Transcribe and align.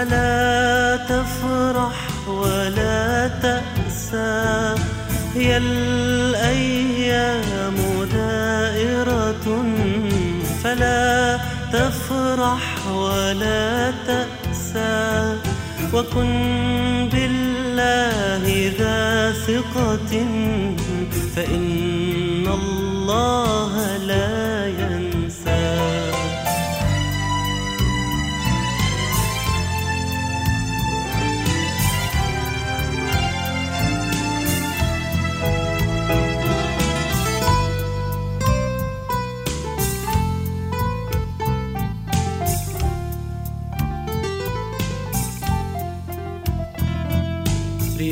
فلا 0.00 0.96
تفرح 0.96 2.28
ولا 2.28 3.28
تأسى. 3.28 4.74
هي 5.34 5.56
الأيام 5.56 7.76
دائرة 8.12 9.46
فلا 10.64 11.38
تفرح 11.72 12.88
ولا 12.88 13.92
تأسى. 14.06 15.36
وكن 15.92 16.30
بالله 17.12 18.72
ذا 18.78 19.32
ثقة 19.32 20.12
فإن 21.36 22.46
الله 22.48 23.96
لا 23.96 24.29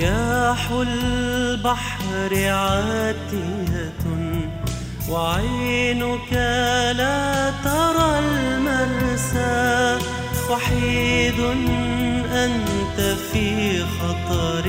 رياح 0.09 0.71
البحر 0.71 2.33
عاتية 2.33 3.93
وعينك 5.09 6.33
لا 6.97 7.51
ترى 7.65 8.19
المرسى 8.19 9.99
وحيد 10.51 11.41
أنت 12.33 13.17
في 13.33 13.81
خطر 13.85 14.67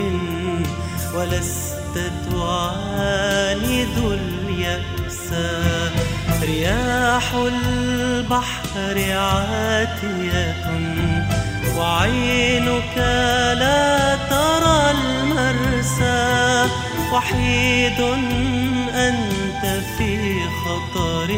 ولست 1.16 1.95
تعاند 2.31 3.97
اليأس. 3.97 5.33
رياح 6.41 7.33
البحر 7.33 8.95
عاتية 9.11 10.56
وعينك 11.79 12.97
لا 13.63 14.16
ترى 14.16 14.91
المرسى 14.91 16.66
وحيد 17.13 18.00
أنت 18.94 19.63
في 19.97 20.12
خطر 20.63 21.29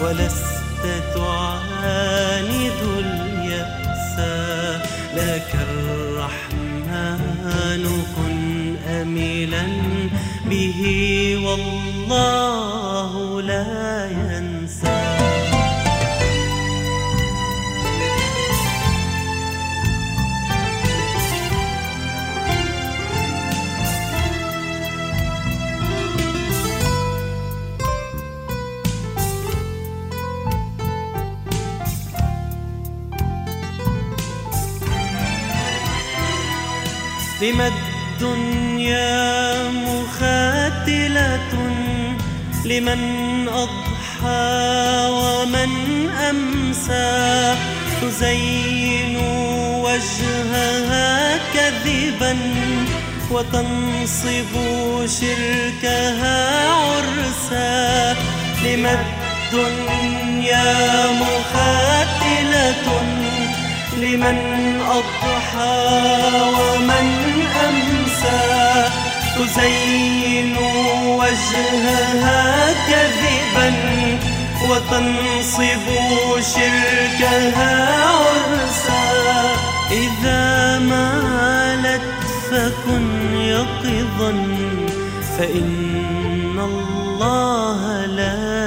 ولست 0.00 0.84
تعاند 1.14 2.80
اليأس. 2.98 4.16
لك 5.16 5.50
الرحمن 5.68 7.84
كن 8.16 8.76
أملا 8.88 9.64
به 10.50 10.80
والله 11.44 13.12
لا 13.42 14.10
ينسى 14.10 14.51
لما 37.42 37.68
الدنيا 37.68 39.68
مخاتلة 39.68 41.38
لمن 42.64 43.00
أضحى 43.48 45.08
ومن 45.10 45.70
أمسى 46.30 47.54
تزين 48.02 49.16
وجهها 49.82 51.38
كذبا 51.54 52.36
وتنصب 53.30 54.52
شركها 55.20 56.68
عرسا 56.68 58.16
لما 58.64 58.92
الدنيا 59.52 61.06
مخاتلة 61.10 63.02
لمن 63.96 64.80
أضحى 64.80 65.92
ومن 66.60 66.81
تزين 69.46 70.56
وجهها 71.06 72.72
كذبا 72.88 73.74
وتنصب 74.70 75.86
شركها 76.54 77.88
عرسا 78.02 79.04
إذا 79.90 80.78
مالت 80.78 82.02
فكن 82.50 83.34
يقظا 83.34 84.32
فإن 85.38 86.58
الله 86.58 88.06
لا 88.06 88.61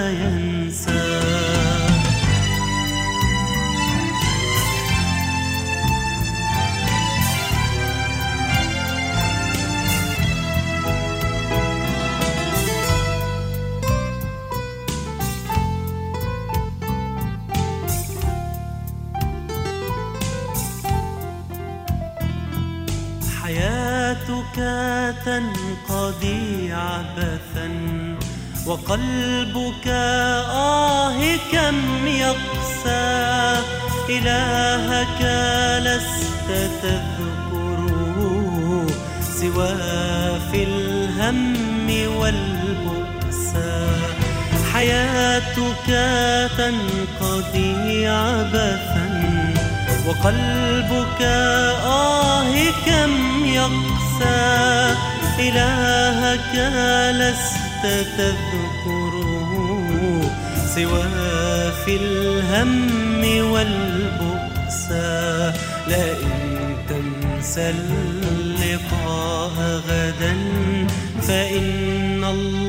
حياتك 24.54 25.16
تنقضي 25.26 26.74
عبثا 26.74 27.70
وقلبك 28.68 29.88
آه 29.88 31.20
كم 31.52 32.08
يقسى 32.08 33.62
إلهك 34.10 35.22
لست 35.86 36.50
تذكره 36.84 38.18
سوى 39.22 39.78
في 40.52 40.64
الهم 40.64 42.18
والبؤسى 42.18 43.88
حياتك 44.74 45.88
تنقضي 46.58 48.08
عبثا 48.08 49.06
وقلبك 50.08 51.22
آه 51.22 52.54
كم 52.86 53.46
يقسى 53.46 54.05
إلهك 55.40 56.54
لست 57.22 57.84
تذكره. 58.18 59.52
سوى 60.76 61.08
في 61.86 61.96
الهم 61.96 63.24
والبؤسى 63.52 65.14
لئن 65.88 66.76
تنسى 66.90 67.70
اللقاء 67.70 69.56
غدا 69.88 70.36
فإن 71.22 72.24
الله 72.24 72.65